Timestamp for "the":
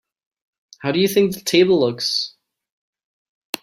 1.35-1.41